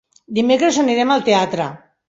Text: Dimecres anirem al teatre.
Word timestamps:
Dimecres 0.37 0.81
anirem 0.85 1.13
al 1.17 1.25
teatre. 1.31 1.71